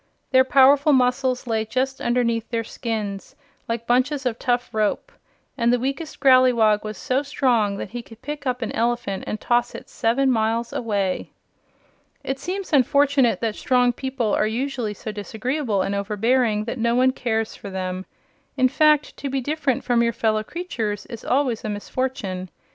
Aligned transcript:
Their 0.31 0.43
powerful 0.43 0.93
muscles 0.93 1.45
lay 1.45 1.63
just 1.63 2.01
underneath 2.01 2.49
their 2.49 2.63
skins, 2.63 3.35
like 3.69 3.85
bunches 3.85 4.25
of 4.25 4.39
tough 4.39 4.73
rope, 4.73 5.11
and 5.59 5.71
the 5.71 5.77
weakest 5.77 6.19
Growleywog 6.19 6.83
was 6.83 6.97
so 6.97 7.21
strong 7.21 7.77
that 7.77 7.91
he 7.91 8.01
could 8.01 8.23
pick 8.23 8.47
up 8.47 8.63
an 8.63 8.71
elephant 8.71 9.23
and 9.27 9.39
toss 9.39 9.75
it 9.75 9.89
seven 9.91 10.31
miles 10.31 10.73
away. 10.73 11.29
It 12.23 12.39
seems 12.39 12.73
unfortunate 12.73 13.41
that 13.41 13.53
strong 13.55 13.93
people 13.93 14.33
are 14.33 14.47
usually 14.47 14.95
so 14.95 15.11
disagreeable 15.11 15.83
and 15.83 15.93
overbearing 15.93 16.63
that 16.63 16.79
no 16.79 16.95
one 16.95 17.11
cares 17.11 17.55
for 17.55 17.69
them. 17.69 18.07
In 18.57 18.69
fact, 18.69 19.15
to 19.17 19.29
be 19.29 19.39
different 19.39 19.83
from 19.83 20.01
your 20.01 20.13
fellow 20.13 20.41
creatures 20.43 21.05
is 21.05 21.23
always 21.23 21.63
a 21.63 21.69
misfortune. 21.69 22.49